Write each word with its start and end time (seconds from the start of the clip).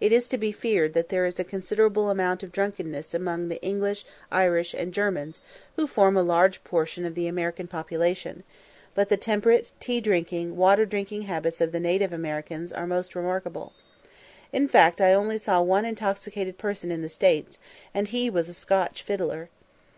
It 0.00 0.12
is 0.12 0.28
to 0.28 0.38
be 0.38 0.50
feared 0.50 0.94
that 0.94 1.10
there 1.10 1.26
is 1.26 1.38
a 1.38 1.44
considerable 1.44 2.08
amount 2.08 2.42
of 2.42 2.52
drunkenness 2.52 3.12
among 3.12 3.50
the 3.50 3.60
English, 3.60 4.06
Irish, 4.30 4.72
and 4.72 4.94
Germans, 4.94 5.42
who 5.76 5.86
form 5.86 6.16
a 6.16 6.22
large 6.22 6.64
portion 6.64 7.04
of 7.04 7.14
the 7.14 7.26
American 7.26 7.66
population; 7.68 8.44
but 8.94 9.10
the 9.10 9.18
temperate, 9.18 9.72
tea 9.78 10.00
drinking, 10.00 10.56
water 10.56 10.86
drinking 10.86 11.28
habits 11.28 11.60
of 11.60 11.70
the 11.70 11.80
native 11.80 12.14
Americans 12.14 12.72
are 12.72 12.86
most 12.86 13.14
remarkable. 13.14 13.74
In 14.54 14.68
fact, 14.68 15.02
I 15.02 15.12
only 15.12 15.36
saw 15.36 15.60
one 15.60 15.84
intoxicated 15.84 16.56
person 16.56 16.90
in 16.90 17.02
the 17.02 17.10
States, 17.10 17.58
and 17.92 18.08
he 18.08 18.30
was 18.30 18.48
a 18.48 18.54
Scotch 18.54 19.02
fiddler. 19.02 19.50